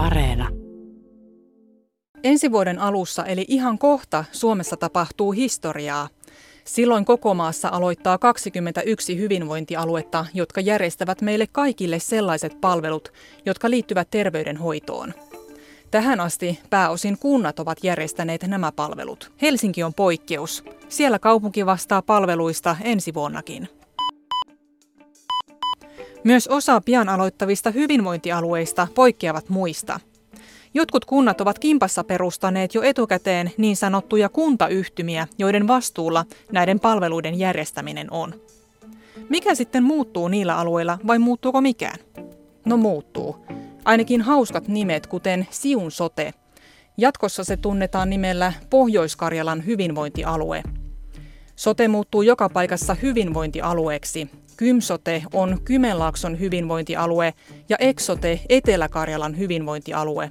Areena. 0.00 0.48
Ensi 2.24 2.52
vuoden 2.52 2.78
alussa, 2.78 3.24
eli 3.24 3.44
ihan 3.48 3.78
kohta, 3.78 4.24
Suomessa 4.32 4.76
tapahtuu 4.76 5.32
historiaa. 5.32 6.08
Silloin 6.64 7.04
koko 7.04 7.34
maassa 7.34 7.68
aloittaa 7.68 8.18
21 8.18 9.18
hyvinvointialuetta, 9.18 10.26
jotka 10.34 10.60
järjestävät 10.60 11.22
meille 11.22 11.46
kaikille 11.46 11.98
sellaiset 11.98 12.60
palvelut, 12.60 13.12
jotka 13.46 13.70
liittyvät 13.70 14.10
terveydenhoitoon. 14.10 15.14
Tähän 15.90 16.20
asti 16.20 16.60
pääosin 16.70 17.18
kunnat 17.18 17.58
ovat 17.58 17.84
järjestäneet 17.84 18.42
nämä 18.42 18.72
palvelut. 18.72 19.32
Helsinki 19.42 19.82
on 19.82 19.94
poikkeus. 19.94 20.64
Siellä 20.88 21.18
kaupunki 21.18 21.66
vastaa 21.66 22.02
palveluista 22.02 22.76
ensi 22.82 23.14
vuonnakin. 23.14 23.79
Myös 26.24 26.48
osa 26.48 26.80
pian 26.80 27.08
aloittavista 27.08 27.70
hyvinvointialueista 27.70 28.88
poikkeavat 28.94 29.48
muista. 29.48 30.00
Jotkut 30.74 31.04
kunnat 31.04 31.40
ovat 31.40 31.58
kimpassa 31.58 32.04
perustaneet 32.04 32.74
jo 32.74 32.82
etukäteen 32.82 33.52
niin 33.56 33.76
sanottuja 33.76 34.28
kuntayhtymiä, 34.28 35.26
joiden 35.38 35.68
vastuulla 35.68 36.24
näiden 36.52 36.80
palveluiden 36.80 37.38
järjestäminen 37.38 38.12
on. 38.12 38.34
Mikä 39.28 39.54
sitten 39.54 39.82
muuttuu 39.82 40.28
niillä 40.28 40.58
alueilla 40.58 40.98
vai 41.06 41.18
muuttuuko 41.18 41.60
mikään? 41.60 41.98
No 42.64 42.76
muuttuu. 42.76 43.36
Ainakin 43.84 44.22
hauskat 44.22 44.68
nimet, 44.68 45.06
kuten 45.06 45.46
Siun 45.50 45.90
sote. 45.90 46.34
Jatkossa 46.96 47.44
se 47.44 47.56
tunnetaan 47.56 48.10
nimellä 48.10 48.52
Pohjois-Karjalan 48.70 49.66
hyvinvointialue. 49.66 50.62
Sote 51.60 51.88
muuttuu 51.88 52.22
joka 52.22 52.48
paikassa 52.48 52.96
hyvinvointialueeksi. 53.02 54.30
Kymsote 54.56 55.22
on 55.32 55.58
Kymenlaakson 55.64 56.40
hyvinvointialue 56.40 57.34
ja 57.68 57.76
Eksote 57.80 58.40
Etelä-Karjalan 58.48 59.38
hyvinvointialue. 59.38 60.30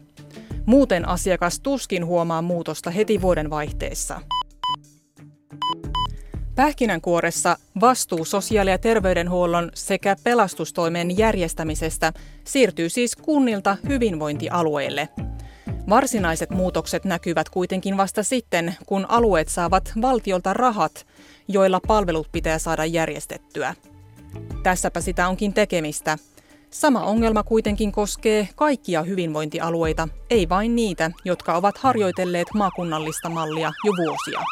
Muuten 0.66 1.08
asiakas 1.08 1.60
tuskin 1.60 2.06
huomaa 2.06 2.42
muutosta 2.42 2.92
heti 2.92 3.22
vuoden 3.22 3.50
vaihteessa. 3.50 4.22
Pähkinänkuoressa 6.56 7.58
vastuu 7.82 8.26
sosiaali- 8.26 8.72
ja 8.72 8.78
terveydenhuollon 8.78 9.72
sekä 9.74 10.16
pelastustoimen 10.24 11.18
järjestämisestä 11.18 12.14
siirtyy 12.44 12.90
siis 12.90 13.16
kunnilta 13.16 13.78
hyvinvointialueille. 13.88 15.10
Varsinaiset 15.90 16.50
muutokset 16.50 17.06
näkyvät 17.06 17.50
kuitenkin 17.50 17.98
vasta 17.98 18.24
sitten, 18.24 18.76
kun 18.86 19.06
alueet 19.10 19.48
saavat 19.48 19.92
valtiolta 20.02 20.54
rahat, 20.54 21.08
joilla 21.48 21.80
palvelut 21.88 22.28
pitää 22.32 22.60
saada 22.60 22.86
järjestettyä. 22.86 23.76
Tässäpä 24.64 25.02
sitä 25.02 25.28
onkin 25.28 25.54
tekemistä. 25.54 26.18
Sama 26.70 27.04
ongelma 27.04 27.44
kuitenkin 27.44 27.92
koskee 27.92 28.50
kaikkia 28.56 29.04
hyvinvointialueita, 29.04 30.08
ei 30.30 30.50
vain 30.50 30.76
niitä, 30.76 31.12
jotka 31.26 31.56
ovat 31.56 31.78
harjoitelleet 31.78 32.48
maakunnallista 32.54 33.30
mallia 33.30 33.72
jo 33.86 33.94
vuosia. 33.98 34.44